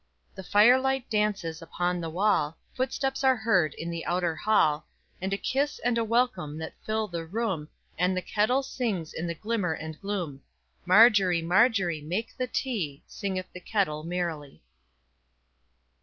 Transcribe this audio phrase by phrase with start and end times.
[0.33, 4.87] The firelight dances upon the wall, Footsteps are heard in the outer hall,
[5.21, 9.27] And a kiss and a welcome that fill the room, And the kettle sings in
[9.27, 10.41] the glimmer and gloom.
[10.87, 14.63] Margery, Margery, make the tea, Singeth the kettle merrily.